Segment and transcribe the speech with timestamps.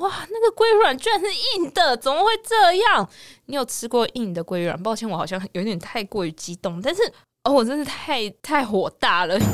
[0.00, 3.06] 哇，那个龟卵居然是硬的，怎么会这样？
[3.46, 4.82] 你有吃过硬的龟卵？
[4.82, 7.02] 抱歉，我好像有点太过于激动，但是
[7.44, 9.38] 哦，我真是太太火大了。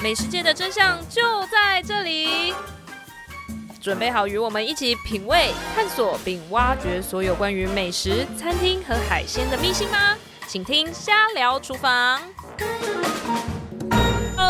[0.00, 2.54] 美食界的真相就在这里，
[3.80, 10.16] 准备好与我们一起品味、探索并挖掘所有关于美食、餐厅和海鲜的秘辛吗？
[10.46, 12.20] 请听《瞎聊厨房》。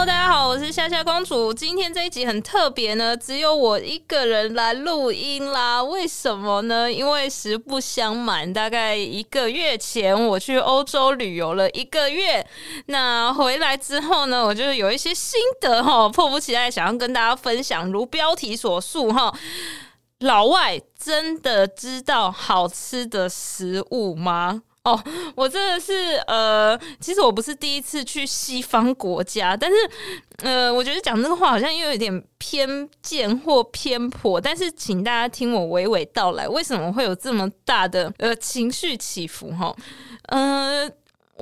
[0.05, 1.55] 大家好，我是夏夏公主。
[1.55, 5.80] 今天这一集很特别呢，只有我一个人来录音啦。
[5.80, 6.91] 为什么呢？
[6.91, 12.45] 因为实不相瞒，大概一个月前我去欧洲旅游了一个月。
[12.87, 17.89] 那回来之后呢，我就有一些心得哈，迫不及待想要跟大家分享。
[17.92, 19.33] 如标题所述哈，
[20.19, 24.62] 老外真的知道好吃的食物吗？
[24.84, 25.00] 哦，
[25.36, 29.77] 我真的是呃，其实我不是第一次去西方国家，但是
[30.38, 39.50] 呃，我觉得讲这个话好像又有点偏见或偏颇，但是请大家听我娓娓道来，为什么会有这么大的呃情绪起伏？
[39.52, 39.74] 哈，
[40.28, 40.91] 呃。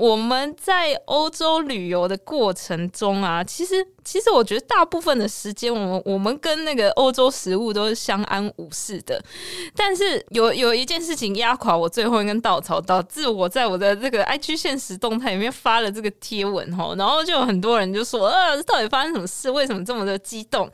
[0.01, 9.23] 我们在欧洲旅游的过程中啊，其实其实我觉得大部分的时间，我们我们跟那个欧洲食物都是相安无事的。
[9.77, 19.51] 但是有有一件事情压垮我最后一根稻草，导致我在我的这个 IG 现实动态里面发了这个贴文哈，然后就有很多人就说，呃，到底发生什么事？
[19.51, 20.71] 为什么这么的激动？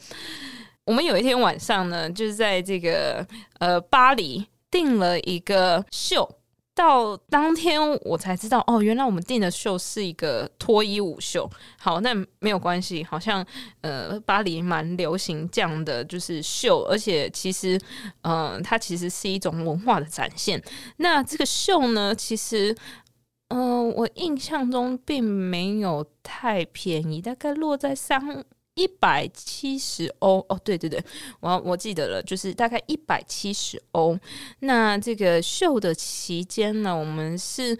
[0.84, 3.26] 我们有一天晚上呢，就是在这个
[3.58, 6.30] 呃巴黎订了一个秀。
[6.76, 11.50] 到当天我才知道哦，原来我们订的秀是一个脱衣舞秀。
[11.78, 13.44] 好，那没有关系，好像
[13.80, 17.80] 呃巴黎蛮流行这样的就是秀，而且其实
[18.22, 20.62] 嗯、它其实是一种文化的展现。
[20.98, 22.76] 那这个秀呢，其实
[23.48, 28.44] 嗯、我印象中并没有太便宜，大概落在三。
[28.76, 31.02] 一百七十欧哦，对对对，
[31.40, 34.16] 我我记得了，就是大概一百七十欧。
[34.60, 37.78] 那这个秀的期间呢，我们是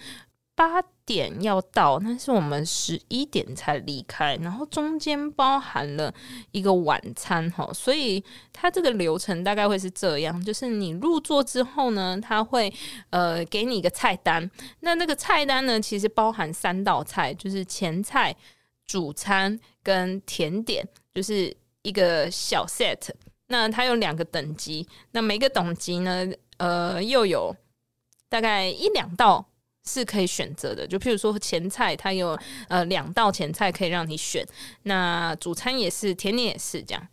[0.54, 6.12] 八点要到，但是我们十一点才离开，然后中间包含了
[6.52, 12.72] 一个晚餐哈，所以它这个流程大概会是这样：就是你入座之后呢，他会
[13.10, 18.34] 呃给你一个菜单，那那个菜单呢，其实包含三道菜，就是前菜。
[18.86, 23.08] 主餐跟甜点就是一个小 set，
[23.48, 26.26] 那它有两个等级，那每个等级呢，
[26.58, 27.54] 呃，又有
[28.28, 29.44] 大概一两道
[29.84, 30.86] 是可以选择的。
[30.86, 32.38] 就譬如说前菜，它有
[32.68, 34.46] 呃两道前菜可以让你选，
[34.82, 37.08] 那主餐也是，甜点也是这样。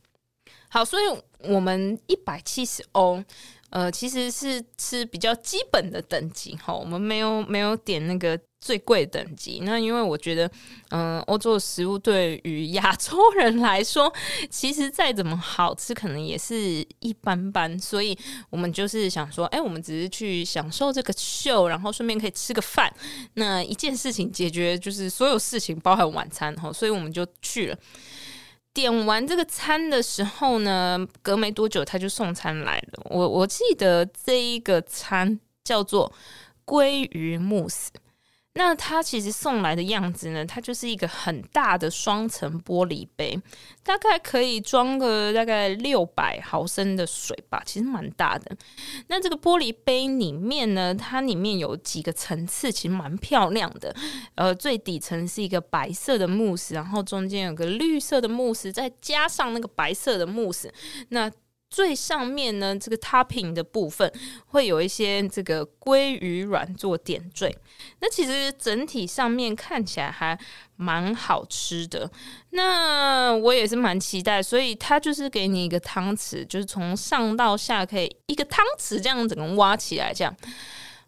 [0.70, 1.04] 好，所以
[1.50, 3.24] 我们一百七十欧。
[3.70, 9.60] 呃，其实是吃比较基本的等级哈，我们没有没有点那个最贵等级。
[9.64, 10.50] 那因为我觉得，
[10.92, 14.12] 嗯、欧洲的食物对于亚洲人来说，
[14.50, 16.56] 其实再怎么好吃，可能也是
[17.00, 17.78] 一般般。
[17.78, 18.18] 所以
[18.50, 22.90] 我们就是想说，哎，我们只是去享受这个秀，然后顺便可以吃个饭，
[23.34, 27.78] 那一件事情解决就是所有事情，包含晚餐哈，所以我们就去了。
[28.74, 33.04] 点完这个餐的时候呢，隔没多久他就送餐来了。
[33.10, 36.12] 我我记得这一个餐叫做
[36.66, 37.92] 鲑鱼慕斯。
[38.56, 43.36] 那它其实送来的样子呢，它就是一个很大的双层玻璃杯，
[43.82, 48.56] 大概可以装个大概六百毫升的水吧，其实蛮大的。
[49.08, 53.96] 那这个玻璃杯里面呢，它里面有几个层次，其实蛮漂亮的。
[54.36, 60.72] 呃，最底层是一个白色的慕斯，然后中间有个绿色的慕斯，再加上那个白色的慕斯，
[61.10, 61.32] 那。
[61.74, 64.14] 最上面呢，这个 topping 的部分
[64.46, 67.58] 会有一些这个鲑鱼卵做点缀。
[68.00, 70.38] 那其实整体上面看起来还
[70.76, 72.08] 蛮好吃的。
[72.52, 80.32] 那我也是蛮期待，所以它就是给你一个汤匙，就是从上到下可以一个汤匙这样整个挖起来，这样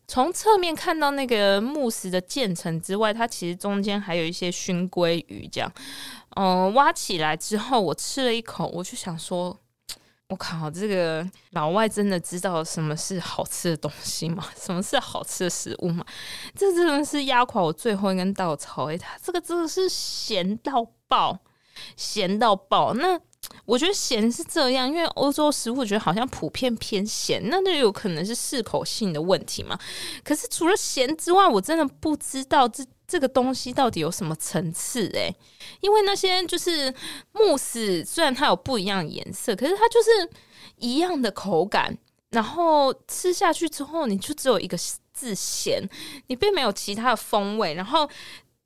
[0.07, 5.71] 从侧面看到那个慕斯的渐层之外，它其实中间还有一些熏鲑鱼这样。
[6.35, 9.55] 嗯，挖起来之后，我吃了一口，我就想说。
[10.27, 14.43] 我靠，这个老外真的知道什么是好吃的东西吗？
[14.59, 16.03] 什么是好吃的食物吗？
[16.55, 21.37] 这真的是压垮我最后一根稻草诶，他这个真的是咸到爆，
[21.95, 22.95] 咸到爆。
[22.95, 23.19] 那
[23.65, 29.77] 我觉得咸是这样，因为欧洲食物我觉得好像普遍偏咸，那就有可能是适口性的问题嘛。
[30.23, 32.85] 可是除了咸之外，我真的不知道这。
[33.07, 35.07] 这个东西到底有什么层次？
[35.13, 35.31] 诶，
[35.79, 36.91] 因为那些就是
[37.33, 40.27] 慕斯，虽然它有不一样颜色，可是它就是
[40.77, 41.95] 一样的口感。
[42.31, 44.75] 然后吃下去之后，你就只有一个
[45.13, 45.87] 字咸，
[46.25, 47.75] 你并没有其他的风味。
[47.75, 48.09] 然后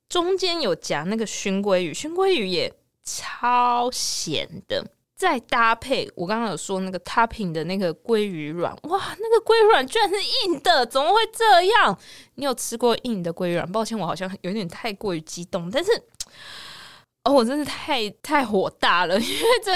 [0.08, 2.74] 中间有夹那个熏鲑鱼，熏鲑鱼也
[3.18, 4.86] 超咸的。
[5.16, 12.00] 再搭配我刚刚有说那个 topping 的那个鲑鱼卵，哇，那个鲑鱼卵居然是硬的，怎么会这样？
[12.36, 13.70] 你有吃过硬的鲑鱼卵？
[13.70, 15.92] 抱歉，我好像有点太过于激动，但是
[17.26, 19.72] 哦，我真的太太火大了， 因为这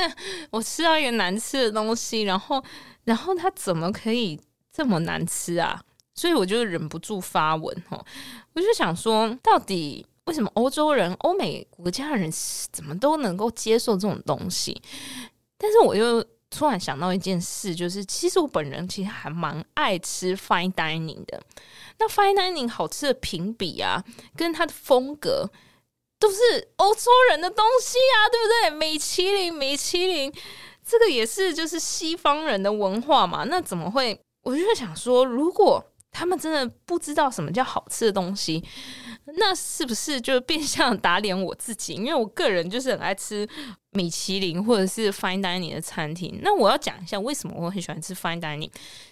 [0.50, 2.64] 我吃到一个难吃的东西，然后
[3.04, 4.40] 然后它怎么可以
[4.72, 5.82] 这么难吃啊？
[6.16, 8.06] 所以我就忍不住发文哦，
[8.54, 12.32] 我就想说，到底为什么欧洲人、欧美国家的人
[12.72, 14.82] 怎么都能够接受这种东西？
[15.58, 21.42] 但是我又突然想到一件事，就是其实我本人其实还蛮爱吃 fine dining 的。
[22.00, 24.04] 那 fine dining 好吃的评比啊，
[24.36, 25.50] 跟它的风格
[26.20, 28.78] 都是欧洲人的东西啊，对不对？
[28.78, 30.34] 米其林，米其林，
[30.86, 33.44] 这个也是就是西方人的文化嘛。
[33.44, 34.20] 那怎么会？
[34.44, 38.64] 我就想说，如果他们真的不知道什么叫好吃的东西。
[39.26, 41.94] 那是不是就变相打脸我自己？
[41.94, 43.48] 因为我个人就是很爱吃
[43.92, 46.40] 米其林或者是 fine dining 的餐厅。
[46.42, 48.70] 那我要讲一下为什么我很喜欢吃 fine dining，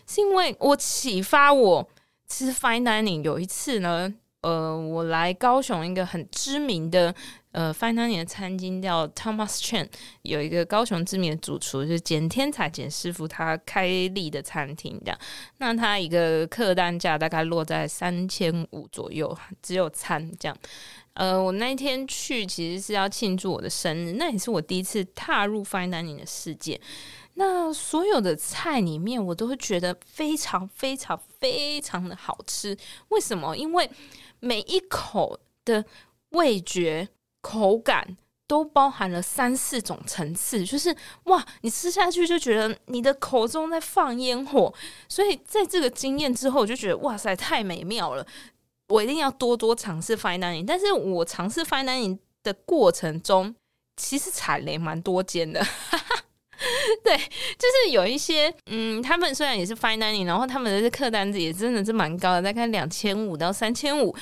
[0.07, 1.87] 是因为我启发我
[2.27, 3.23] 吃 fine dining。
[3.23, 7.15] 有一次呢，呃，我来高雄一个很知名的。
[7.51, 9.85] 呃，fine dining 的餐厅叫 Thomas Chen，
[10.21, 15.19] 有一个高雄知名的主厨，就是简天才简师傅，他开立的餐厅这样。
[15.57, 20.57] 那他一个客单价大概落在三千五左右，只有餐这样。
[21.13, 26.79] 呃，我那一天去其实是要庆祝我的生日，那也是我第一次踏入 fine dining 的世界。
[27.33, 32.77] 那所有的菜里面，我都会觉得非常非常非常的好吃。
[33.09, 33.57] 为什么？
[33.57, 33.89] 因为
[34.39, 35.83] 每一口的
[36.29, 37.09] 味觉。
[37.41, 38.17] 口感
[38.47, 44.73] 都包含了三四种层次，就是哇，你吃下去就觉得你的口中在放烟火。
[45.07, 48.25] 所以在这个经验之后，我就觉得哇塞，太美妙了！
[48.89, 50.65] 我一定要多多尝试 fine dining。
[50.65, 53.55] 但是我尝试 fine dining 的过程中，
[53.95, 55.65] 其实踩雷蛮多间的。
[57.03, 64.13] 对，就是有一些嗯，他们虽然也是 fine dining，然后他们的客单子也真的是蛮高的，大概两千五到三千五。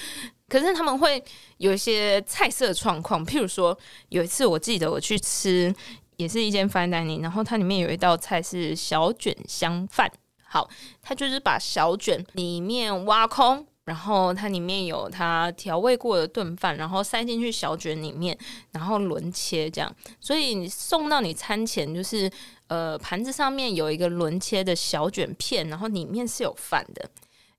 [0.49, 1.23] 可是他们会
[1.57, 3.77] 有一些菜色状况，譬如说
[4.09, 5.73] 有一次我记得我去吃，
[6.17, 10.11] 也是一间 fine dining，然后它里面有一道菜是小卷香饭。
[10.43, 10.67] 好，
[11.01, 18.35] 它就是把小卷里面挖空，然后它里面有它调味过的炖饭，然后塞进去小卷里面，
[18.71, 19.95] 然后轮切这样。
[20.19, 22.29] 所以你送到你餐前，就是
[22.67, 27.09] 呃盘子上面有一个轮切的小卷片，然后里面是有饭的。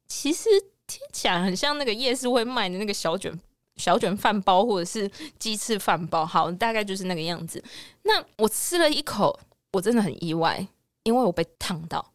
[0.08, 0.48] 其实。
[0.90, 3.32] 听起来很像那个夜市会卖的那个小卷
[3.76, 5.08] 小卷饭包，或者是
[5.38, 7.62] 鸡翅饭包，好，大概就是那个样子。
[8.02, 9.38] 那我吃了一口，
[9.72, 10.66] 我真的很意外，
[11.04, 12.12] 因为我被烫到。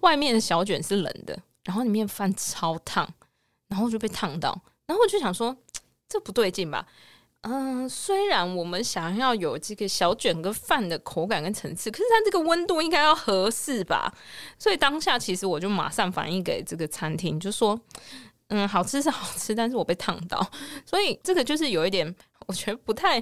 [0.00, 3.06] 外面的小卷是冷的，然后里面饭超烫，
[3.68, 5.54] 然后就被烫到，然后我就想说，
[6.08, 6.86] 这不对劲吧？
[7.42, 14.14] 嗯，虽然我们想要有这个小卷跟饭的口感跟层次，可是它这个温度应该要合适吧？
[14.56, 17.80] 所以当下其实我就马上反映给这个餐厅，就说
[18.50, 20.40] ：“嗯，好吃是好吃，但是我被烫到。”
[20.86, 22.14] 所以这个就是有一点，
[22.46, 23.20] 我觉得不太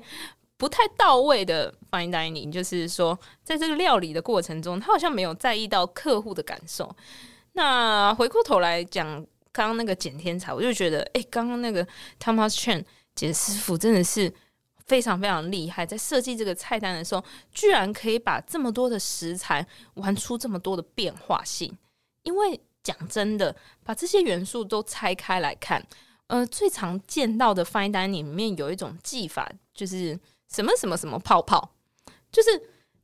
[0.59, 6.95] 不太到位的 fine dining，就是说在这个料理的过程中，他好像没有在意到客户的感受。
[7.53, 9.07] 那回过头来讲，
[9.51, 11.87] 刚刚那个简天才，我就觉得，哎，刚刚那个
[12.23, 12.85] Thomas Chen。
[13.21, 14.33] 简师傅真的是
[14.87, 17.23] 非常非常厉害，在设计这个菜单的时候，
[17.53, 19.67] 居然可以把这么多的食材
[19.97, 21.71] 玩出这么多的变化性。
[22.23, 23.55] 因为讲真的，
[23.85, 25.87] 把这些元素都拆开来看，
[26.29, 30.19] 呃，最常见到的 fine dining 里面有一种技法，就是
[30.51, 31.75] 什么什么什么泡泡，
[32.33, 32.49] 就是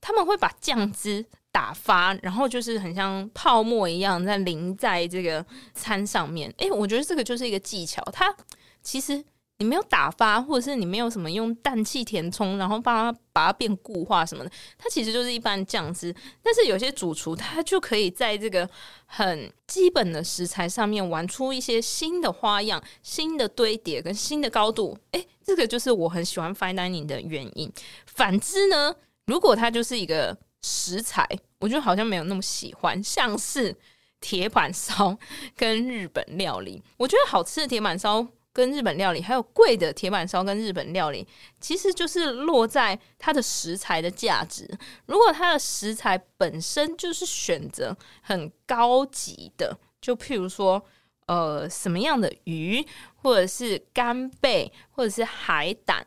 [0.01, 6.51] 他们会把酱汁打发，然后就是很像泡沫一样在淋在这个餐上面。
[6.57, 8.35] 诶，我觉得这个就是一个技巧，它
[8.83, 9.23] 其实。
[9.59, 16.15] 你没有打发，或者是你没有什么用氮气填充，然后把它把它变固化什么的，它其实就是一般酱汁。
[16.43, 18.69] 但是有些主厨他就可以在这个
[19.07, 24.99] 很基本的食材上面玩出一些新的花样、新的堆叠跟新的高度。
[25.13, 27.73] 诶，这个就是我很喜欢 fine dining 的原因。
[28.07, 28.95] 反之呢，
[29.25, 31.27] 如果它就是一个食材，
[31.61, 33.75] 我觉得好像没有那么喜欢，像是
[34.21, 35.17] 铁板烧
[35.57, 36.83] 跟日本料理。
[36.99, 38.27] 我觉得好吃的铁板烧。
[38.57, 41.29] 跟日本料理，还有贵的铁板烧跟日本料理，
[41.61, 44.67] 其实就是落在它的食材的价值。
[45.05, 50.83] 如果它的食材本身就是选择很高级的，就譬如说，
[51.27, 52.83] 呃，什么样的鱼，
[53.17, 56.07] 或者是干贝，或者是海胆，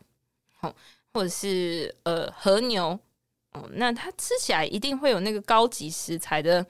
[0.60, 0.75] 好，
[1.13, 3.00] 或者是呃和牛，
[3.51, 6.65] 哦，那它吃起来一定会有那个高级食材的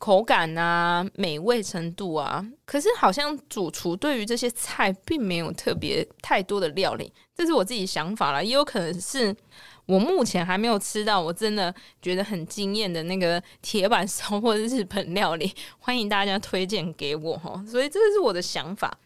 [0.00, 9.36] 口感啊、美味程度啊，可是好像主厨对于这些菜并没有特别太多的料理，这是我自己想法啦，也有可能是
[9.84, 17.62] 我目前还没有吃到我真的觉得很惊艳的那个铁板烧或者日本料理， 欢迎大家推荐给我哈。
[17.68, 18.98] 所以这个是我的想法。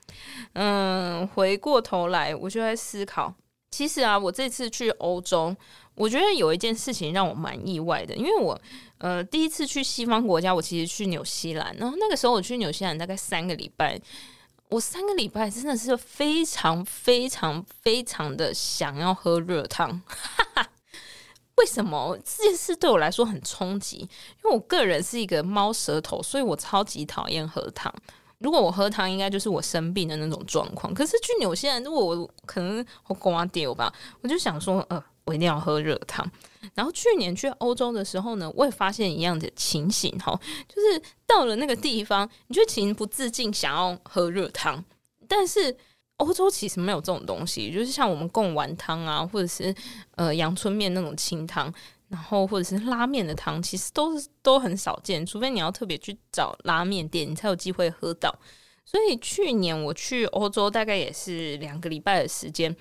[0.53, 3.35] 嗯，回过头来我就在思考，
[3.73, 5.57] 其实啊，我这次去欧洲。
[5.97, 8.61] 我觉得有一件事情让我蛮意外的，因为我
[8.99, 14.01] 呃第一次去西方国家，我其实去纽西兰，然后那个时候我去纽西兰大概三个礼拜，
[14.71, 20.69] 我三个礼拜真的是非常非常非常的想要喝热汤，哈哈，
[21.59, 23.99] 为什么这件事对我来说很冲击？
[23.99, 24.09] 因
[24.45, 27.95] 为我个人是一个猫舌头，所以我超级讨厌喝汤。
[28.39, 30.93] 如果我喝汤，应该就是我生病的那种状况。
[30.93, 35.01] 可是去纽西兰，如果我可能我挂掉吧，我就想说，呃。
[35.25, 36.31] 我一定要喝热汤。
[36.75, 40.39] 然后去年去欧洲的时候呢，我也发现一样的情形哈，
[40.69, 44.83] 就是到了那个地方，你就情不自禁想要喝热汤。
[45.29, 45.77] 但是
[46.19, 49.75] 欧洲其实没有这种东西，就是像我们贡丸汤啊，或者是
[50.17, 51.73] 呃阳春面那种清汤，
[52.09, 58.35] 然后或者是拉面的汤，其实都是都很少见，除非你要特别去找拉面店，你才有机会喝到。
[58.85, 62.75] 所以去年我去欧洲，大概也是两个礼拜的时间。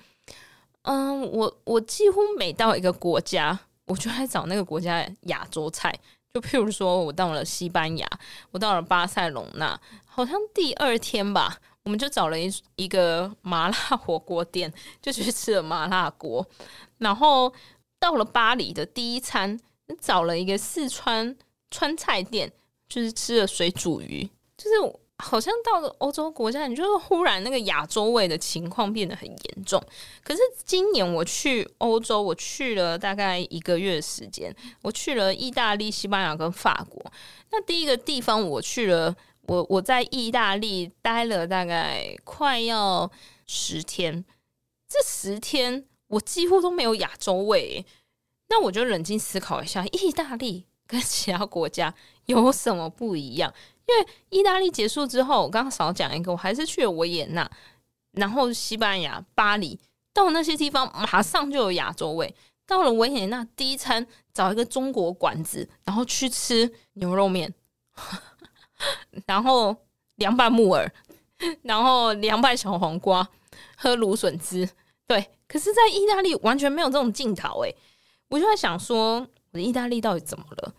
[0.84, 5.94] 嗯，我我几乎每到一个国家，我就来找那个国家的亚洲菜。
[6.32, 8.06] 就譬如说，我到了西班牙，
[8.50, 16.46] 我到了巴塞隆纳，好像第二天吧，我们就找了一一个麻辣火锅店，就去吃了麻辣锅。
[16.98, 17.52] 然后
[17.98, 19.58] 到了巴黎的第一餐，
[20.00, 21.36] 找了一个四川
[21.70, 22.52] 川菜店，
[22.88, 25.03] 就是吃了水煮鱼，就是。
[25.18, 29.80] 好像到了欧洲国家，你就忽然那个亚洲味的情况变得很严重。
[30.24, 37.00] 可是今年我去欧洲，我去了大概一个月时间，我去了意大利、西班牙跟法国。
[37.50, 43.08] 那第一个地方我去了，我我在意大利待了大概快要
[43.46, 44.24] 十天，
[44.88, 47.86] 这十天我几乎都没有亚洲味。
[48.48, 51.94] 那我就冷静思考一下，意大利跟其他国家
[52.26, 53.54] 有什么不一样？
[53.86, 57.50] 因为意大利结束之后，我刚刚少讲一个，我还是去了维也纳，
[58.12, 59.78] 然后西班牙巴黎，
[60.12, 62.34] 到那些地方马上就有亚洲味。
[62.66, 67.52] 到了维也纳，第一餐找一个中国馆子，然后去吃牛肉面，
[69.26, 69.76] 然后
[70.16, 70.90] 凉拌木耳，
[71.60, 73.28] 然后凉拌小黄瓜，
[73.76, 74.66] 喝芦笋汁。
[75.06, 77.76] 对，可是，在意大利完全没有这种镜头诶，
[78.30, 79.16] 我就在想说，
[79.50, 80.74] 我的意大利到底怎么了？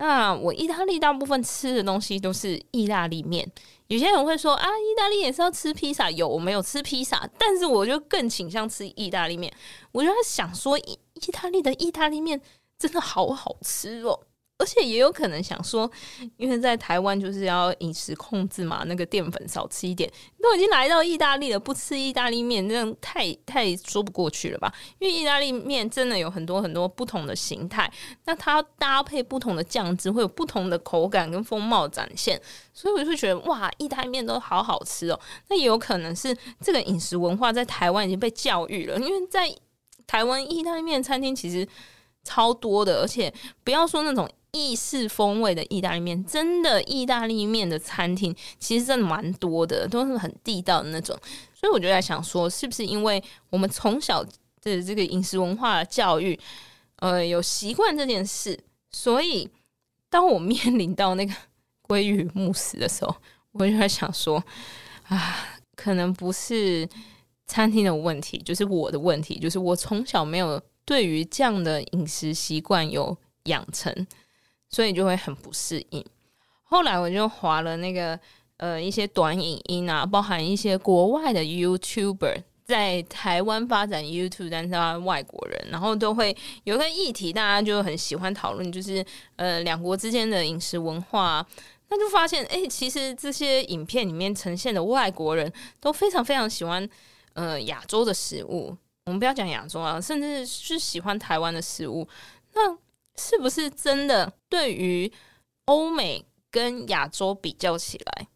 [0.00, 3.46] 那我意大利大部分吃的东西都是意大利面，
[3.88, 9.52] 有些人会说啊，意大利也是要吃披萨，有，我没有吃披萨，但是我就更倾向吃意大利面。
[9.92, 12.40] 我就在想说，意意大利的意大利面
[12.78, 14.18] 真的好好吃哦。
[14.60, 15.90] 而且也有可能想说，
[16.36, 20.08] 因为在台湾就是要饮食控制嘛，那个淀粉少吃一点。
[20.42, 24.72] 都已经来到意大利了，不吃意大利面，这样太太说不过去了吧？
[24.98, 27.90] 因为意大利面真的有很多很多不同的形态，
[28.24, 32.40] 那它搭配不同的酱汁，会有不同的口感跟风貌展现。
[32.74, 35.20] 所以我就觉得，哇，意大利面都好好吃哦。
[35.48, 39.50] 那也有可能是这个饮食文化在台湾已经被教育了，因为在
[40.06, 41.66] 台湾意大利面餐厅其实
[42.24, 44.28] 超多的，而且不要说那种。
[44.52, 51.16] 意式风味的意大利面，真的意大利面的餐厅其实真的蛮多的，都是很地道的那种。
[51.54, 56.38] 所以我就在想说，是不是因为我们从小的这个饮食文化教育，
[56.96, 58.58] 呃，有习惯这件事，
[58.90, 59.48] 所以
[60.08, 61.32] 当我面临到那个
[61.86, 63.14] 鲑鱼慕斯的时候，
[63.52, 64.42] 我就在想说，
[65.08, 66.88] 啊，可能不是
[67.46, 74.06] 餐厅的问题，就是我的问题，就是我从小没有对于这样的饮食习惯有养成。
[74.70, 76.02] 所以就会很不适应。
[76.62, 78.18] 后来我就划了那个
[78.56, 91.44] 呃一些短影音啊，包含一些国外的 YouTuber 在台湾发展 YouTube，但是他外国人，然后都会有一个议题，大家就很喜欢讨论，就是呃两国之间的饮食文化。
[91.88, 96.88] 那就发现，哎，其实这些影片里面呈现的外国人都非常非常喜欢
[97.32, 98.76] 呃亚洲的食物。
[99.06, 102.06] 我们不要讲亚洲啊，甚至是喜欢台湾的食物。
[102.54, 102.78] 那
[103.16, 104.32] 是不是真的？
[104.48, 105.12] 对于
[105.66, 108.26] 欧美跟亚洲比较起来，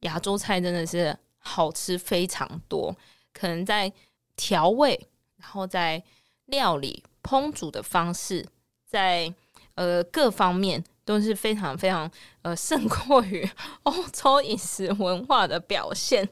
[0.00, 2.96] 亚洲菜真的是好吃非常多。
[3.32, 3.92] 可能在
[4.34, 6.02] 调味，然后在
[6.46, 8.46] 料理烹煮的方式，
[8.86, 9.32] 在
[9.74, 12.10] 呃各方面都是非常非常
[12.42, 13.48] 呃胜过于
[13.84, 16.26] 欧洲饮食文化的表现。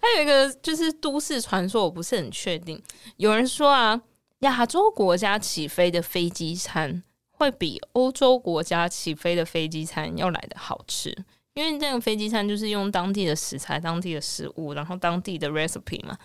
[0.00, 2.82] 还有一个就是都市传说，我不是很确定。
[3.18, 4.00] 有人说啊，
[4.40, 7.02] 亚洲国家起飞的飞机餐。
[7.30, 11.16] 会比欧洲国家起飞的飞机餐要来的好吃，
[11.54, 16.18] 因为这个飞机餐就是用当地的食材、当地的食物，然后当地的 recipe 嘛，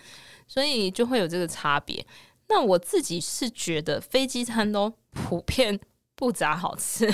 [0.48, 2.04] 所以就会有这个差别。
[2.48, 5.78] 那我自己是觉得飞机餐都普遍
[6.16, 7.08] 不咋好吃，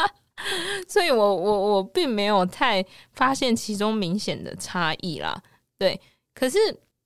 [0.88, 5.38] 所以我我我并没有太发现其中明显的差异啦。
[5.76, 6.00] 对，
[6.32, 6.58] 可是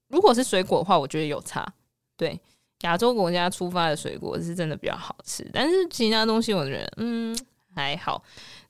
[0.06, 1.74] 如果是水果的话，我觉得有差。
[2.16, 2.40] 对。
[2.80, 7.36] 亚洲国家出发的水果是真的比较好吃，但是其他东西我觉得嗯
[7.74, 8.22] 还好，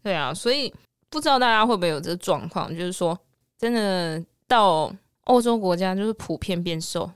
[0.02, 0.72] 对啊，所以
[1.08, 3.18] 不知道大家会不会有这个状况，就是说
[3.58, 4.92] 真的到
[5.24, 7.10] 欧洲国家就是普遍变瘦，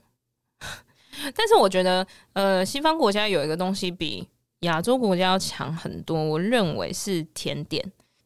[1.35, 4.27] 但是我觉得呃西方国家有一个东西比
[4.61, 7.83] 亚洲国家要强很多，我认为是甜点。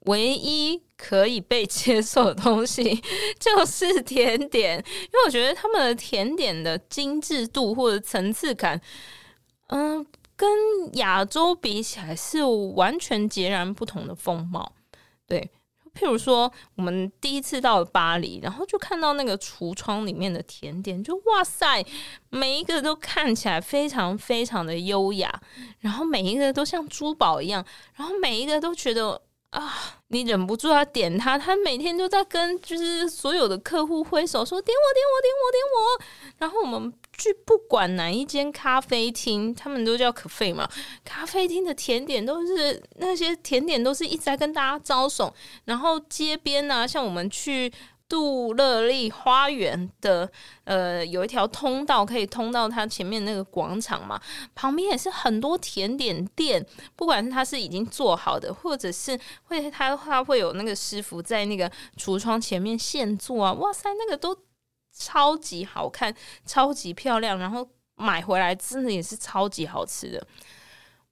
[0.10, 3.00] 唯一可以被接受的东西
[3.40, 8.82] 就是甜点，因为我觉得他们的甜点的精致度或者层次感，
[9.68, 10.04] 嗯，
[10.36, 10.50] 跟
[10.94, 14.74] 亚洲比起来是完全截然不同的风貌。
[15.28, 15.52] 对，
[15.94, 21.86] 譬如说我们第一次到了巴黎，然后就看到那个橱窗里面的甜点，就哇塞，
[22.30, 25.42] 每一个都看起来非常非常的优雅，
[25.80, 27.64] 然后每一个都像珠宝一样，
[27.94, 29.22] 然后每一个都觉得。
[29.52, 29.96] 啊！
[30.10, 36.36] 你忍不住要点他，他每天都在跟就是所有的客户挥手说点我点我点我点我。
[36.38, 40.70] 然后我们去不管哪一间咖啡厅，他们都叫可费嘛。
[41.04, 45.34] 咖啡厅的甜点都是那些甜点都是一直在跟大家招手。
[45.66, 47.72] 然后街边呢、啊，像我们去。
[48.10, 50.30] 杜乐丽花园的
[50.64, 54.20] 呃，有一条通道可以通到它前面那个广场嘛，
[54.56, 64.36] 旁边也是很多甜点店，不管是它是已经做好的，或者是会它它会有那个师傅在那个橱窗前面现做啊，哇塞，那个都
[64.92, 66.12] 超级好看，
[66.48, 70.28] 超级漂亮，然后买回来真的也是超级好吃的。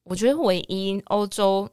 [0.01, 1.70] 我觉得唯一欧洲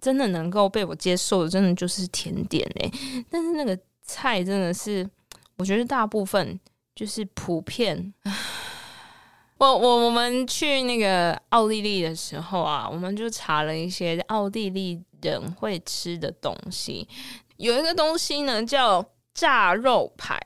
[0.00, 3.78] 真的能够被我接受的，真的就是甜点哎、欸，但是那个。
[4.04, 5.08] 菜真的是，
[5.56, 6.60] 我觉得大部分
[6.94, 8.14] 就是普遍。
[9.58, 17.08] 我我我们去那个奥地利的时候啊，我们就查了一些奥地利人会吃的东西。
[17.56, 20.38] 有一个东西呢叫炸肉排，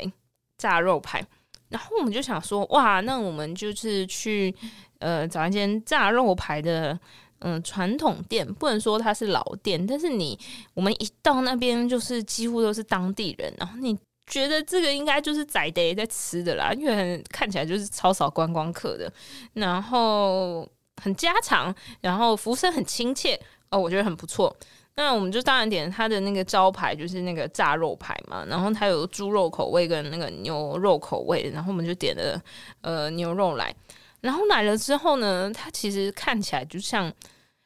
[0.56, 1.26] 炸肉排。
[1.68, 4.54] 然后我们就想说，哇，那我们就是去
[5.00, 6.98] 呃找一间炸肉排的。
[7.40, 10.38] 嗯，传统店不能说它是老店，但是你
[10.74, 13.96] 我们一到那边就是几乎都是当地人，然后你
[14.26, 19.12] 觉得这个应该就是在地在吃的啦，因为看起来就是超少观光客的，
[19.54, 20.68] 然后
[21.02, 24.54] 很家常，然后服务生很亲切哦，我觉得很不错。
[24.96, 32.42] 那我们就当然点它的那个招牌，就是那个炸肉排嘛，然后它有猪肉口味跟那个牛肉口味，然后我们就点了
[32.80, 33.72] 呃牛肉来。
[34.20, 37.12] 然后来了之后呢，它其实看起来就像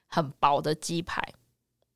[0.08, 1.22] 很薄的鸡排，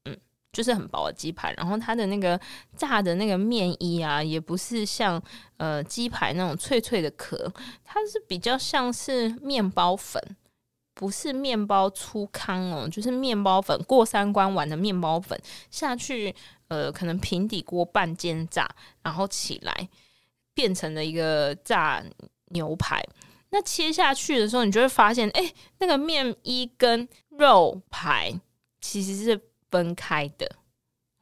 [0.07, 0.17] 嗯，
[0.53, 1.53] 就是很薄的鸡排。
[1.59, 2.41] 然后它的那个
[2.77, 5.23] 炸的那个面衣啊，也不是像
[5.59, 7.53] 呃鸡排那种脆脆的壳，
[7.85, 10.23] 它是比较像是面包粉，
[10.95, 15.39] 不是面包粗糠哦，就是面包粉过三关完的面包粉
[15.71, 16.35] 下去，
[16.69, 18.67] 呃，可能平底锅半煎炸，
[19.03, 19.89] 然后起来
[20.55, 22.03] 变成了一个炸
[22.47, 23.05] 牛排。
[23.57, 28.31] 那切下去的时候，你就会发现，哎、那个面衣跟肉排
[28.83, 29.41] 其实是
[29.71, 30.47] 分开的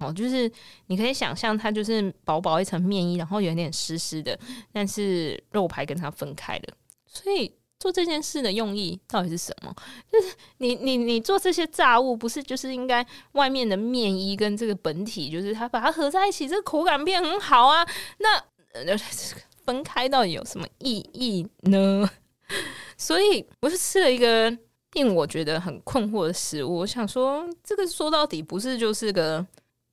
[0.00, 0.50] 哦，就是
[0.88, 4.36] 你可以想象，它就是薄薄一层面衣，然后有点湿湿的，
[4.72, 6.74] 但是肉排跟它分开的。
[7.06, 9.72] 所以做这件事的用意到底是什么？
[10.10, 17.86] 就是你你你做这些炸物，不是就是应该外面的面衣跟这个本体，就是它把它合在一起，这个口感变很好啊？
[18.18, 18.42] 那。
[19.64, 22.10] 分开到底有什么意义呢？
[22.96, 24.50] 所以我就吃了一个
[24.92, 26.78] 令我觉得很困惑的食物。
[26.78, 29.44] 我想说，这个说到底不是就是个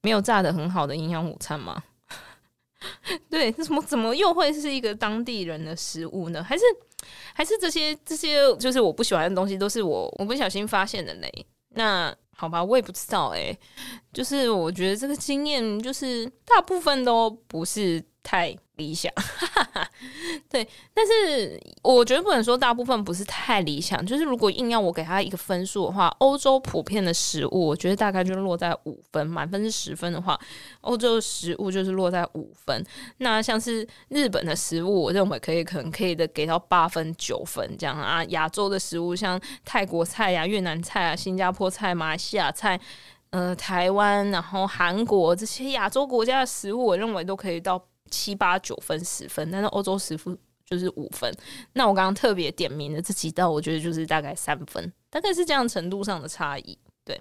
[0.02, 1.82] 没有炸得很好的营养午餐吗？
[3.30, 6.44] 对，怎么怎么又会是一个当地人的食物呢？
[6.44, 6.64] 还是
[7.34, 11.46] 还是这些这些就是我不喜欢的东西，都是我我不小心发现的嘞？
[11.70, 13.56] 那好吧，我也不知道哎、
[14.14, 18.56] 就是我觉得这个经验就是大部分都不是太。
[18.82, 19.14] 理想，
[20.50, 24.04] 对，但是我觉得不能说大部分不是太理想。
[24.04, 30.40] 就是如果硬要我给他一个分数的话，欧洲普遍的食物，我觉得大概就落在五分，满分是十分的话，
[30.82, 32.84] 欧洲食物就是落在五分。
[33.18, 38.24] 那像是日本的食物，我认为可以，可能可以的给到八分、九分这样啊。
[38.26, 42.80] 亚洲的食物，像泰国菜呀、越南菜啊、新加坡菜、马来西亚菜，
[43.30, 47.80] 呃，台湾，然后韩国这些亚洲国家的食物，我认为都可以到。
[48.12, 51.34] 七八九分十分，但是欧洲十分就是五分。
[51.74, 56.78] 那我刚刚特别点名的这几道，我觉得就是大概三分，大概是这样程度上的差异。
[57.04, 57.20] 对。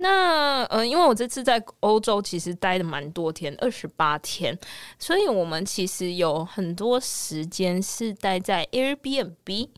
[0.00, 4.56] 那呃，因为我这次在欧洲其实待了蛮多天，二十八天，
[4.96, 9.68] 所以我们其实有很多时间是待在 Airbnb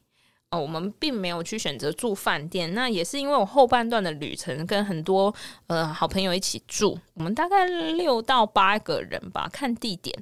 [0.50, 2.74] 哦，我们并没有去选择住饭店。
[2.74, 5.32] 那也是因为我后半段的旅程跟很多
[5.68, 10.12] 呃好朋友一起住，我们大概六到八个人吧，看地点，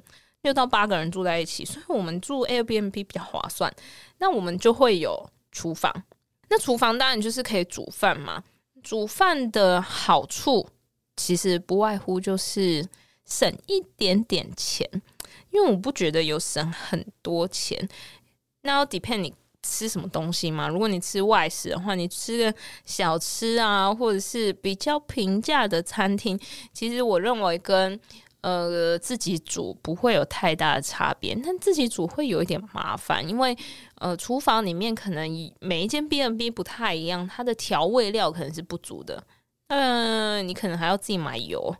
[0.43, 3.73] 六到八个人住在一起，所以我们住 Airbnb 比较划算。
[4.19, 5.91] 那我们就会有厨房，
[6.49, 8.43] 那厨房当然就是可以煮饭嘛。
[8.83, 10.65] 煮饭的好处
[11.17, 12.87] 其实不外乎就是
[13.25, 14.87] 省一点点钱，
[15.49, 17.89] 因为我不觉得有省很多钱。
[18.61, 19.33] 那要 depend 你
[19.63, 20.67] 吃什么东西嘛？
[20.67, 22.53] 如果你吃外食的话，你吃个
[22.85, 26.39] 小吃啊，或者是比较平价的餐厅，
[26.73, 27.99] 其实我认为跟
[28.41, 31.35] 呃自己煮不会有太大的差别。
[31.43, 33.57] 但自己煮会有一点麻烦，因为。
[34.01, 39.21] 呃，厨房里面可能每一间 B N B 不太一样，它的调味料可能是不足的。
[39.67, 41.75] 嗯、你可能还要自己买油，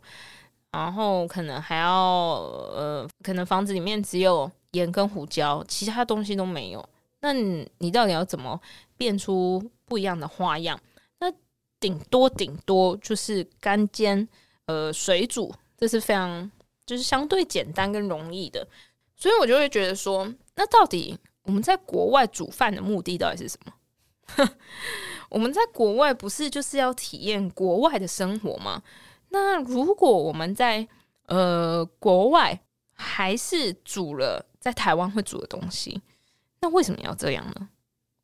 [0.70, 6.88] 然后可能还要呃，可能房子里面只有盐跟胡椒，其他东西都没有。
[7.20, 8.60] 那你，你到底要怎么
[8.96, 10.78] 变出不一样的花样？
[11.18, 11.32] 那
[11.78, 14.28] 顶多顶多就是干煎、
[14.66, 16.50] 呃水煮，这是非常
[16.84, 18.66] 就是相对简单跟容易的。
[19.16, 21.18] 所以我就会觉得说，那到底。
[21.44, 23.72] 我们在国外煮饭的目的到底是什么？
[25.30, 28.82] 我们在国外不是就是要体验国外的生活吗？
[29.30, 30.86] 那如果我们在
[31.26, 32.60] 呃国外
[32.92, 36.00] 还是煮了在台湾会煮的东西，
[36.60, 37.68] 那为什么要这样呢？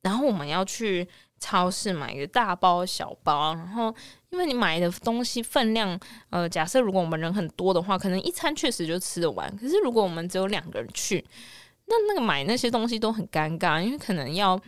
[0.03, 1.07] 然后我们要去
[1.40, 3.92] 超市买一个大包小包，然后
[4.31, 5.99] 因为你买的东西分量，
[6.31, 9.55] 呃，假设如果我们人很多的话，可能一餐确实就吃得完。
[9.57, 11.25] 可是如果我们只有两个人去，
[11.87, 14.61] 那那个买那些东西都很尴尬，因为可能要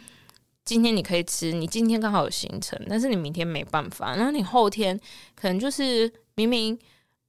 [0.64, 4.16] 今天你可以吃，你今天刚好有行程，但是你明天没办法。
[4.16, 4.98] 然后你后天
[5.36, 6.76] 可能就是明明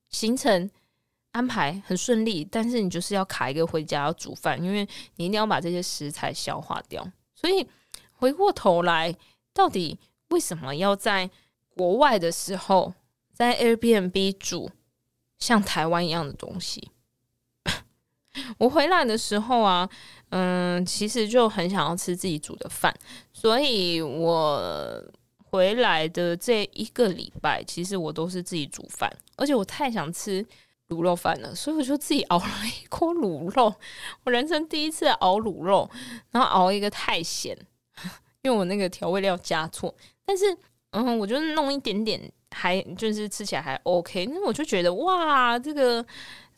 [0.09, 0.67] 行程
[1.31, 7.05] 安排很顺利，但是你就是要卡一个回家要煮饭，因为你一定要把这些食材消化掉。
[7.35, 7.67] 所以
[8.13, 9.15] 回过头来，
[9.53, 9.97] 到底
[10.29, 11.29] 为什么要在
[11.75, 12.93] 国外的时候
[13.31, 14.69] 在 Airbnb 煮
[15.37, 16.91] 像台湾一样的东西？
[18.57, 19.89] 我回来的时候啊，
[20.29, 22.93] 嗯，其实就很想要吃自己煮的饭，
[23.31, 25.03] 所以我
[25.37, 30.45] 回来的这一个礼拜，其实我都是自己煮饭，而且我太想吃
[30.89, 33.73] 卤肉饭了，所以我就自己熬了一锅卤肉。
[34.25, 35.89] 我人生第一次熬卤肉，
[36.31, 37.57] 然后熬一个太咸，
[38.43, 39.93] 因为我那个调味料加错，
[40.25, 40.45] 但是
[40.91, 46.05] 嗯，我就弄一点点，还就是吃起来还 OK，那我就觉得哇，这个。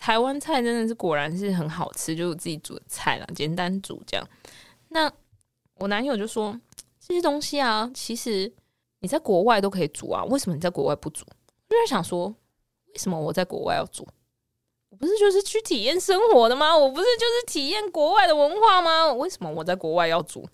[0.01, 4.27] 台湾菜真的是果然是很好吃，就是我自己煮的菜啦，简单煮这样。
[4.87, 5.07] 那
[5.75, 6.59] 我男友就说，
[6.99, 8.51] 这些东西啊，其实
[9.01, 11.23] 你在国外都可以煮啊，为什么你在国外不煮？
[11.69, 14.07] 就在想说，为什么我在国外要煮？
[15.01, 16.77] 不是就是去体验生活的吗？
[16.77, 19.11] 我不是就是体验国外的文化吗？
[19.11, 20.47] 为什么我在国外要煮？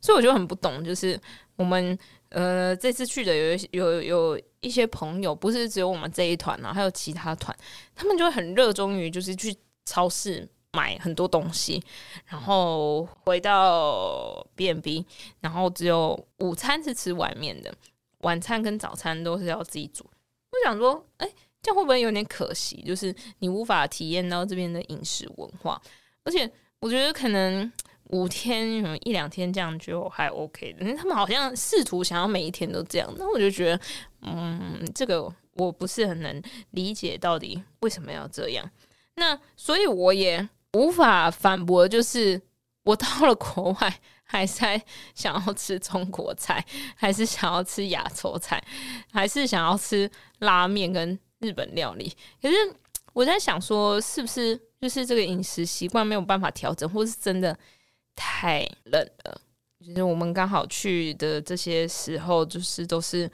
[0.00, 1.18] 所以我就很不懂，就是
[1.56, 1.98] 我们。
[2.30, 7.56] 呃，这次去的有一有有一些朋友，不是只有我们这一团啊，还有其他团，
[7.94, 11.80] 他们就很热衷于就是去超市买很多东西，
[12.26, 15.06] 然后回到 B&B，
[15.40, 17.72] 然后只有午餐是吃外面的，
[18.22, 20.04] 晚餐跟早餐都是要自己煮。
[20.04, 21.30] 我想说，哎，
[21.66, 22.80] 这样会不会有点可惜？
[22.86, 25.82] 就是你无法体验到这边的饮食文化，
[26.22, 26.48] 而且
[26.78, 27.72] 我觉得可能。
[28.10, 33.80] 五天什么一两天这样就还 OK 的，因为他们好像试图想要每一天都这样，那我就觉得，
[34.22, 38.70] 嗯，这个我不是很能理解到底为什么要这样。
[39.16, 42.40] 那所以我也无法反驳，就是
[42.84, 44.62] 我到了国外还是
[45.12, 48.62] 想要吃中国菜，还是想要吃亚洲菜，
[49.12, 52.10] 还是想要吃拉面跟日本料理。
[52.42, 52.56] 可是
[53.12, 57.56] 我在想说，是不是就是这个饮食习惯没有办法调整，或是真的？
[58.18, 59.40] 太冷了，
[59.86, 63.30] 就是我们刚好去的这些时候，就是都是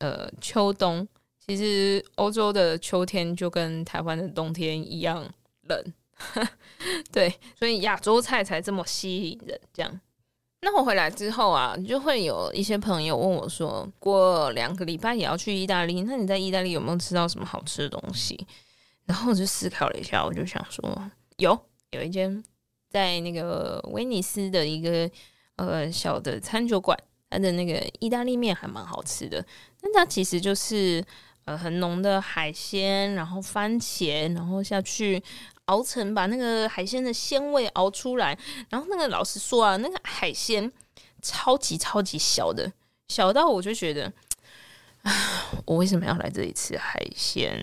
[0.00, 1.08] 呃秋冬。
[1.38, 5.26] 其实欧洲的秋天就跟台湾的冬天一样
[5.62, 5.94] 冷，
[7.10, 9.58] 对，所以亚洲菜才这么吸引人。
[9.72, 10.00] 这样，
[10.62, 18.46] 那我回来之后啊，就会有一些朋友问我说，过两个礼拜也要去意大利，那你在意大利有没有吃到什么好吃的东西？
[19.04, 21.58] 然后我就思考了一下，我就想说，有，
[21.90, 22.42] 有一间。
[22.88, 25.10] 在那个威尼斯的一个
[25.56, 26.94] 呃小的餐酒馆，
[27.30, 29.42] 它的那个意大利面还蛮好吃的。
[29.80, 31.02] 那它其实就是
[31.46, 35.22] 呃很浓的海鲜，然后番茄，然后下去
[35.66, 38.38] 熬成，把那个海鲜的鲜味熬出来。
[38.68, 40.70] 然后那个老实说啊，那个海鲜
[41.20, 42.72] 超级超级小的，
[43.08, 44.12] 小到我就觉得，
[45.66, 47.62] 我为什么要来这里吃海鲜？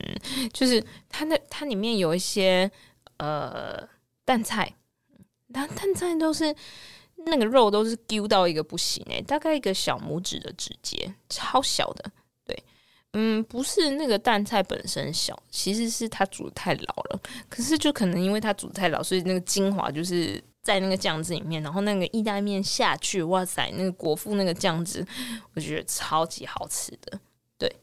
[0.53, 2.69] 就是它那它里面有一些
[3.17, 3.87] 呃
[4.25, 4.73] 淡菜，
[5.53, 6.55] 但淡菜都是
[7.25, 12.11] 那个肉都是丢到一个不行诶、大概一个小拇指的指节，超小的。
[13.13, 17.19] 嗯，不是那个蛋菜本身小，其实是它煮得太老了。
[17.49, 20.43] 可是就可能因为它煮太老，所以那个精华就是。
[20.61, 25.03] 在那个酱汁里面，然后那个意大利面下去，哇塞，那个果腹那个酱汁，
[25.55, 27.19] 我觉得超级好吃的。
[27.57, 27.73] 对，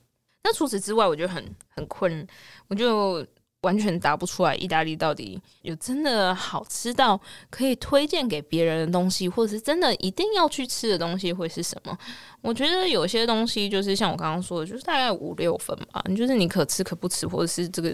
[0.44, 2.24] 那除此之外，我就很很困，
[2.68, 3.26] 我就
[3.66, 11.98] 完全答不出来，意大利到底有真的好吃到可以推荐给别人的东西，或者是真的一定要去吃的东西会是什么？
[12.40, 17.92] 我觉得有些东西就是像我刚刚说的，就是大概五六分吧，你就是你可吃可不吃，或者是这个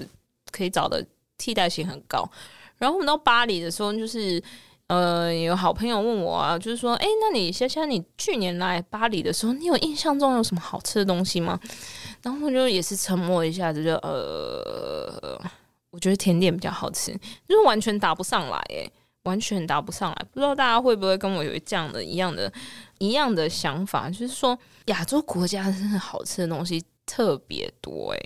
[0.50, 1.02] 可以找的
[1.38, 2.28] 替代性很高。
[2.76, 4.42] 然后我们到巴黎的时候，就是。
[4.88, 11.58] 呃，有好朋友问我啊，就是说，哎，那你想想，你去年来巴黎的时候，你有印象中有什么好吃的东西吗？
[12.20, 15.40] 然后我就也是沉默一下子，就呃，
[15.92, 17.12] 我觉得甜点比较好吃，
[17.48, 18.90] 就是完全答不上来，哎，
[19.22, 20.26] 完全答不上来。
[20.32, 22.52] 不知道大家会不会跟我有这样的一样的、
[22.98, 28.18] 一样的想法，就是说亚洲国家真的好吃的东西特别多，哎。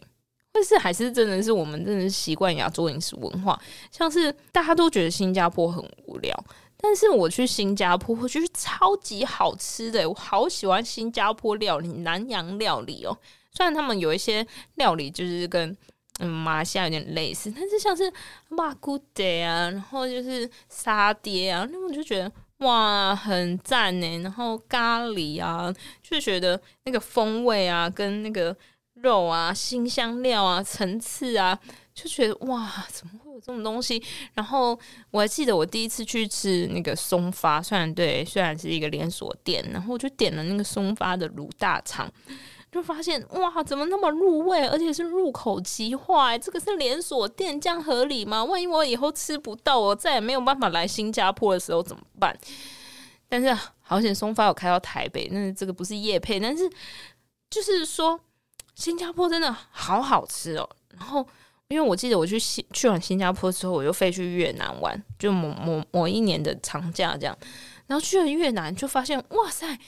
[0.52, 3.60] 但是还是真的是我们真的是习惯亚洲饮食文化，
[3.92, 6.34] 像是大家都觉得新加坡很无聊，
[6.78, 13.14] 但是我去新加坡，我觉得超级好吃的，我好喜欢新加坡料理、南洋料理哦。
[13.52, 15.76] 虽然他们有一些料理就是跟
[16.18, 18.12] 嗯马来西亚有点类似，但是像是
[18.48, 24.18] 马古德啊，然后就是沙爹啊，那我就觉得哇很赞呢。
[24.18, 28.56] 然后咖喱啊，就觉得那个风味啊，跟那个。
[29.02, 31.56] 肉啊，辛香料啊，层次啊，
[31.92, 34.02] 就觉得哇，怎么会有这种东西？
[34.32, 34.76] 然后
[35.10, 42.10] 我还记得我第一次去吃那个松发，虽然对，虽然是一个连锁店，然后我就点了那个松发的卤大肠，
[42.70, 46.36] 就发现哇，怎么那么入味，而且是入口即化？
[46.36, 48.44] 这个是连锁店，这样合理吗？
[48.44, 52.36] 万一我以后吃不到，我再也没有办法来新加坡的时候怎么办？
[53.28, 56.70] 但是好险松发有开到台北，那这个不是业配，但是
[57.50, 58.20] 就是说。
[58.74, 61.26] 新加坡真的好好吃哦，然后
[61.68, 67.34] 因为我记得我去新去完新加坡之后，我又飞去越南玩，就某某某一年的长假这样，
[67.86, 69.78] 然后去了越南就发现哇塞，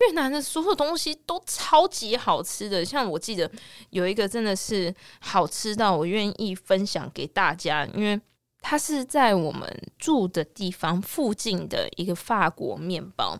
[0.00, 3.50] 越南的所有东西都超级好吃的，像我记得
[3.90, 8.20] 有一个真的是好吃到我愿意分享给大家，因为
[8.60, 13.38] 它是在我们住的地方附近的一个法国面包，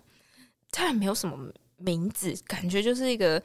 [0.71, 1.37] 它也没有什么
[1.77, 3.43] 名字，感觉就是一个。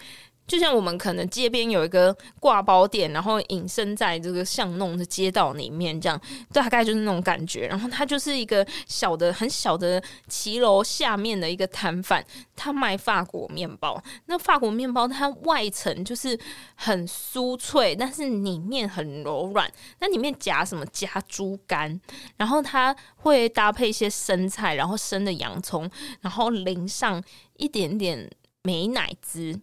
[0.47, 6.19] 就像我们可能街边有一个挂包店，然后隐身在这个巷弄的街道里面，这样
[6.51, 7.67] 大概就是那种感觉。
[7.67, 14.01] 然后它就是一个小的、很小的骑楼下面的一个摊贩，他卖法国面包。
[14.25, 16.39] 那法国面包它外层就是
[16.75, 19.71] 很酥脆，但是里面很柔软。
[19.99, 20.85] 那里面夹什么？
[20.91, 21.99] 夹猪肝，
[22.37, 25.89] 然后它会搭配一些生菜，然后生的洋葱，
[26.21, 27.21] 然后淋上
[27.57, 28.29] 一点点
[28.61, 29.59] 美乃滋。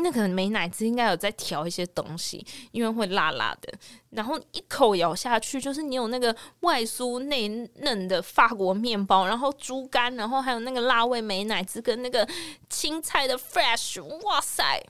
[0.00, 3.72] 那可能美乃滋应该有在调一些东西，因为会辣辣的。
[4.10, 12.26] 然后一口咬下去，就是你有那个外酥内嫩的法国面包，然后猪肝，然后还有那个辣味美乃滋跟那个
[12.70, 14.80] 青菜的 fresh，哇塞！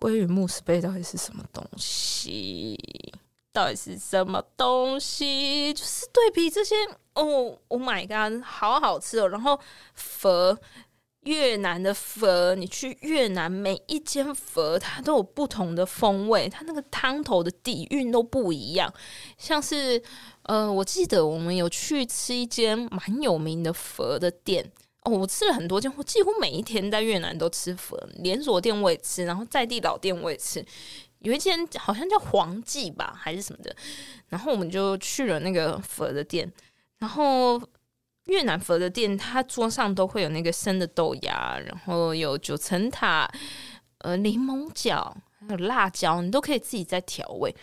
[0.00, 2.78] 鲑鱼慕斯贝到底是什么东西？
[3.52, 5.74] 到底是什么东西？
[5.74, 6.74] 就是对比这些，
[7.12, 9.28] 哦，Oh my god，好好吃哦！
[9.28, 9.60] 然后
[9.94, 10.58] 佛。
[11.24, 18.92] 越南的佛，你去越南每一间佛，它都有不同的风味，它那个汤头的底蕴都不一样。
[19.38, 20.02] 像是，
[20.42, 24.70] 呃，我记得我们有去吃一间蛮有名的佛的店
[25.02, 30.64] 哦，我吃了很多间，我几乎每一天在越南都吃佛，连锁店我也吃，然后在地老店我也吃。
[31.20, 33.74] 有一间好像叫黄记吧，还是什么的，
[34.28, 36.52] 然后我们就去了那个佛的店，
[36.98, 37.60] 然后。
[38.26, 43.30] 越南佛的店，它桌上都会有那个生的豆芽，然后有九层塔，
[43.98, 47.54] 呃，柠檬角，还有辣椒，你都可以自己再调味。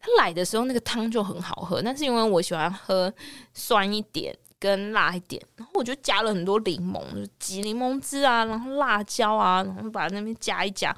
[0.00, 3.12] 它来的时候那个汤就很好喝，但是因为我喜欢喝
[3.54, 10.92] 酸一点跟辣一点，然后我就加了很多柠檬，就挤柠檬汁啊，然后辣椒啊，然后把那边加一加，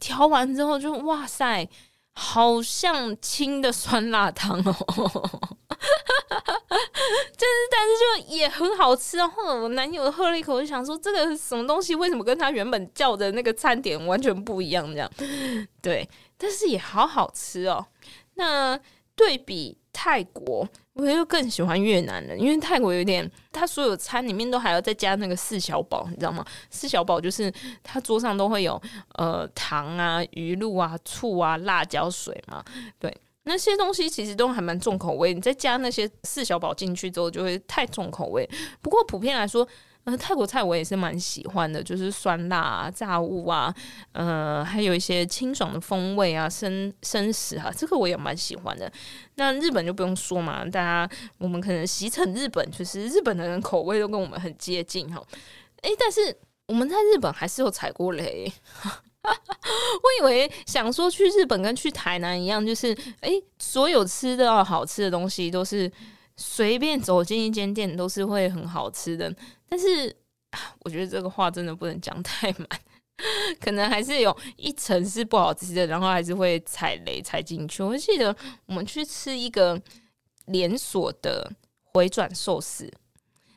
[0.00, 1.64] 调完之后就哇塞，
[2.12, 4.62] 好像清的酸辣汤哦。
[7.40, 9.16] 就是，但是就也很好吃。
[9.16, 11.94] 然后我男友喝了一口，就想说这个什么东西？
[11.94, 14.86] 为什么跟他原本叫的那个餐点完全不一样？
[14.92, 15.10] 这样，
[15.80, 17.86] 对，但是也好好吃哦。
[18.34, 18.78] 那
[19.16, 26.44] 对比泰国，我又更喜欢越南了，因为泰国有点，它所有餐里面都还要再加那个四小宝，你知道吗？
[26.70, 28.80] 四小宝就是它桌上都会有
[29.14, 32.64] 呃糖啊、鱼露啊、醋啊、辣椒水嘛，
[32.98, 38.48] 对，那些东西其实都还蛮重口味，你再加那些四小宝进去之后，就会太重口味。
[38.80, 39.66] 不过普遍来说，
[40.04, 43.72] 呃，泰国菜我也是蛮喜欢的，就是酸辣啊、炸物啊，
[44.12, 48.90] 呃，还有一些清爽的风味啊、生生食啊，这个我也蛮喜欢的。
[49.34, 55.22] 那日本就不用说嘛，大家我们可能习成日本，就是日本的人口味都跟我们很接近哈。
[55.82, 56.34] 诶，但是
[56.66, 58.50] 我们在日本还是有踩过雷。
[59.22, 65.92] 我以为想说去日本跟去台南一样，就是诶，所有吃的好吃的东西都是
[66.38, 69.30] 随便走进一间店都是会很好吃的。
[69.70, 70.14] 但是，
[70.80, 72.68] 我觉得这个话真的不能讲太满，
[73.60, 77.82] 可能还是有一层是不好吃的，然后还是会踩雷踩进去。
[77.82, 79.80] 我记得我们去吃一个
[80.46, 81.50] 连锁的
[81.92, 82.92] 回转寿司，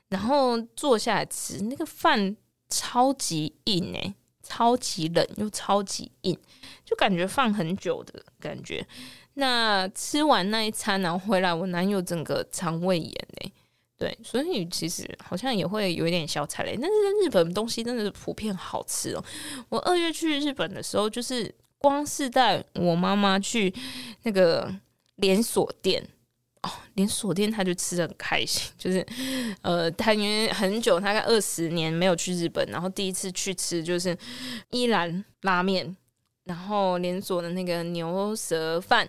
[0.10, 2.38] 然后坐下来吃，那个饭
[2.70, 6.38] 超级硬诶、超级冷又超级硬，
[6.86, 8.86] 就感觉放很久的感觉。
[9.34, 13.54] 那吃完那一餐，然后回来，我男友整个肠胃炎诶、
[14.04, 19.24] 对，所以其实好像也会有一点小踩雷，但是日本东西真的是普遍好吃哦。
[19.70, 23.74] 我二月去日本的时候，就是光是带我妈妈去
[24.24, 24.70] 那个
[25.16, 26.06] 连锁店
[26.64, 29.06] 哦，连锁店她就吃的很开心， 就是
[29.62, 34.18] 呃，她因为很久大概二十年没有去日本，然后第一次去吃就是
[34.72, 35.96] 一兰拉面，
[36.44, 39.08] 然后连锁的那个牛舌饭。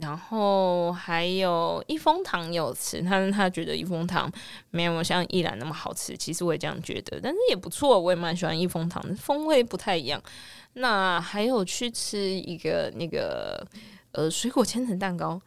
[0.00, 4.30] 然后还有一风堂有吃，他他觉得一风堂
[4.70, 10.22] 没有像一兰那么好吃，其实我也这样觉得，但是也不错，我也蛮喜欢一风堂，风味不太一样。
[10.74, 13.66] 那还有去吃一个那个
[14.12, 15.40] 呃水果千层蛋糕，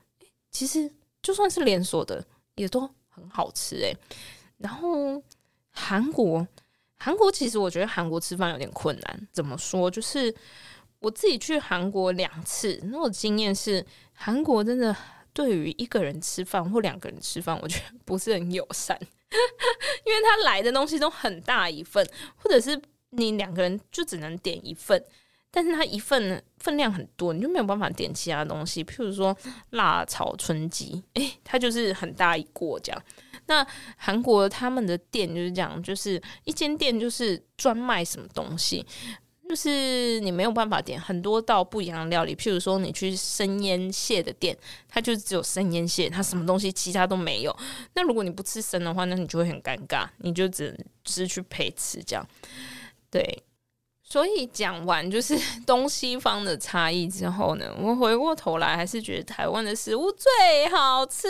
[0.50, 3.96] 其实就算是连锁的也都很好吃诶。
[4.58, 5.22] 然后
[5.70, 6.48] 韩国，
[6.98, 9.92] 韩国其实我觉得韩国吃饭有点困难，怎么说？
[9.92, 10.34] 就是
[11.00, 13.86] 我自己去韩国两次，那我经验是。
[14.22, 14.94] 韩国真的
[15.32, 19.00] 对于一个人吃饭或两个人吃饭，我觉得不是很友善，
[20.04, 22.78] 因为他来的东西都很大一份，或者是
[23.12, 25.02] 你两个人就只能点一份，
[25.50, 29.34] 但是他一份分量很多，你就没有办法点其他东西，譬如说
[29.70, 33.02] 辣炒春鸡，诶，它就是很大一锅这样。
[33.46, 38.86] 那韩国他们的店就是这样，就是一间店就是专卖什么东西。
[39.50, 44.56] 就是你没有办法点很多道不一样的料理，譬如说你去生腌蟹的店，
[44.88, 47.58] 它就只有生腌蟹，它什么东西其他都没有。
[47.96, 52.24] 那如果你不吃生的话，那你就会很尴尬，你就只能是去陪吃这样。
[53.10, 53.44] 对，
[54.04, 55.36] 所以讲完就是
[55.66, 61.28] 东西方的差异之后呢，我回过头来还是觉得台湾的食物最好吃。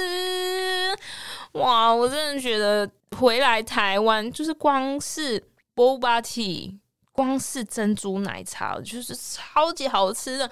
[1.54, 5.42] 哇，我真的觉得回来台湾就是光是
[5.74, 6.78] Boba Tea。
[7.20, 10.50] 光是珍珠奶茶就是超级好吃的，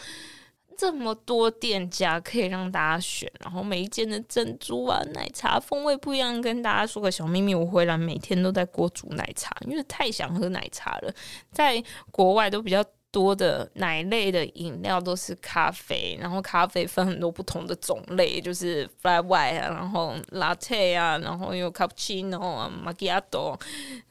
[0.78, 6.42] 这么多店家可以让大家选，然后每一间的珍珠啊奶茶风味不一样。
[6.42, 11.14] 跟大家说个小秘密，我回来每天都在锅煮奶茶，因为太想喝奶茶了。
[11.54, 12.84] 在国外都比较。
[13.10, 23.58] 多的奶类的饮料都是咖啡，然后咖啡分很多不同的种类，就是 flat white 啊，然后 latte 啊，然后有 cappuccino 啊，macchiato，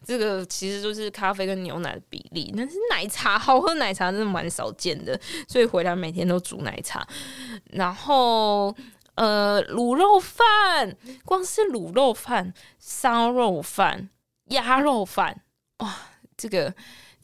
[0.05, 2.53] 这个其实就是咖啡跟牛奶的比例。
[2.57, 7.07] 但是奶茶好喝，奶茶真的蛮少见的，所以回来每天都煮奶茶。
[7.73, 8.75] 然后
[9.15, 14.09] 呃，卤肉饭，光是卤肉饭、烧肉饭、
[14.47, 15.43] 鸭肉饭，
[15.79, 15.95] 哇，
[16.37, 16.75] 这个。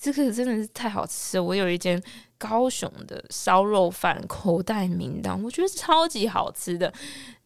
[0.02, 1.42] 这个真的是太好吃了！
[1.44, 2.02] 我有一间
[2.36, 6.92] 高雄的烧肉饭，口袋名单，我觉得超级好吃的。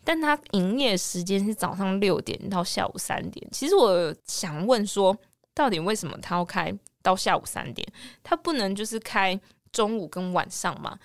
[0.03, 3.47] 但它营业时间是早上六点到下午三点。
[3.53, 5.15] 其实我想问说，
[5.53, 7.87] 到底为什么它要开到下午三点？
[8.23, 9.39] 它不能就是开
[9.71, 10.99] 中午跟晚上吗？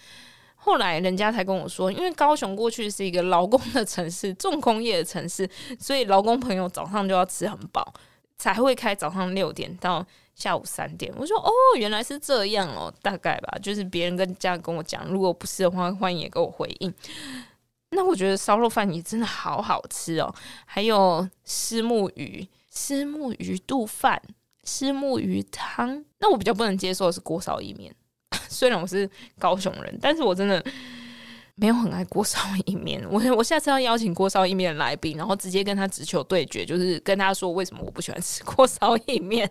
[0.55, 7.93] 后来人家才跟我说，因为高雄过去是一个劳工的城市，重工业的城市，所以劳工朋友早上就要吃很饱，
[8.41, 10.03] 才会开早上六点到。
[10.33, 16.91] 下午三点，我说哦，原来是这样哦，大概吧，就是别人跟家人跟我讲，如果不是的话，欢迎也给我回应。
[17.91, 20.33] 那我觉得烧肉饭也真的好好吃哦，
[20.65, 24.19] 还有虱目鱼、虱目鱼肚饭、
[24.63, 26.03] 虱目鱼汤。
[26.19, 27.93] 那我比较不能接受的是锅烧意面，
[28.49, 29.07] 虽然我是
[29.37, 30.63] 高雄人，但是我真的
[31.55, 33.03] 没有很爱锅烧意面。
[33.09, 39.49] 我我下次要邀请锅烧意面的来宾，然后直接跟他直球对决，就是跟他说为什么我不喜欢吃锅烧意面。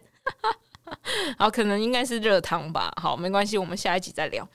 [1.39, 2.93] 好，可能应该是热汤吧。
[3.01, 4.47] 好，没关系，我们下一集再聊。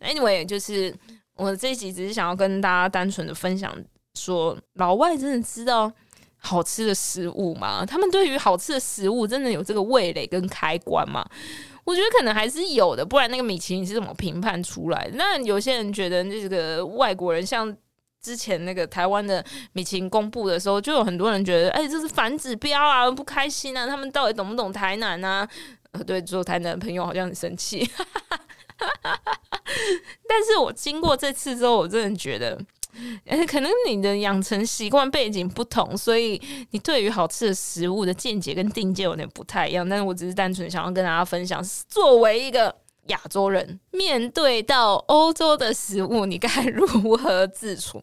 [0.00, 0.92] Anyway，就是
[1.36, 3.72] 我这一集只是想要跟大家单纯的分享
[4.14, 5.92] 说，老外真的知道
[6.38, 7.86] 好吃的食物吗？
[7.86, 11.24] 他们对于好吃的食物真的有这个味蕾跟开关吗？
[11.86, 15.12] 我觉得可能还是有的，不然那个米其林是怎么评判出来的？
[15.14, 17.74] 那有些人觉得这个外国人，像
[18.20, 25.48] 之前那个台湾的米其林公布的时候，就有很多人觉得，哎，这是反指标啊，不开心啊，他们到底懂不懂台南啊？
[25.92, 27.88] 呃， 对，做台南的朋友好像很生气。
[30.28, 32.58] 但是我经过这次之后，我真的觉得。
[33.46, 36.40] 可能你的养成习惯背景不同，所以
[36.70, 39.88] 你对于好吃的食物的见解跟定见有点不太一样。
[39.88, 42.74] 但是我只是单纯想要跟大家分享，作为一个
[43.06, 48.02] 亚洲人，面对到欧洲的食物，你该如何自处？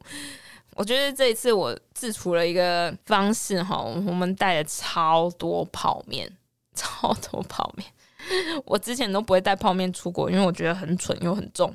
[0.76, 6.32] 我觉得这一次我自处了一个方式哈，我们带了超多泡面，
[6.74, 7.88] 超多泡面。
[8.66, 11.72] 我之前都不会带泡面出国，因为我觉得很蠢又很重。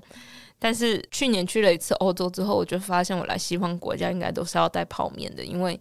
[0.58, 5.78] 但是去年去了一次欧洲之后，我就发现我来西方国家应该都是要带泡面的，因为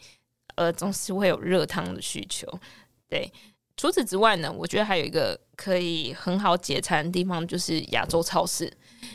[0.55, 2.47] 呃总是会有热汤的需求。
[3.09, 3.31] 对，
[3.75, 8.71] 除此之外呢，我觉得还有一个可以很好解馋的地方，就是亚洲超市，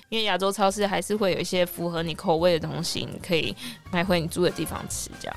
[0.09, 3.55] 因为亚洲超市还是会有一些符合你口味的东西，你可以
[3.93, 5.37] 买回你住的地方吃，这样。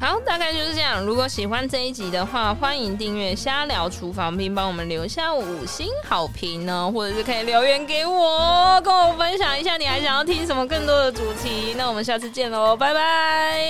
[0.00, 1.02] 好，大概就是这样。
[1.04, 11.74] 如果喜欢这一集的话，欢迎订阅“瞎聊厨房”，并帮我们留下五星好评呢，或者是可以留言给我，跟我分享一下你还想要听什么更多的主题。
[11.76, 13.60] 那我们下次见喽，拜拜。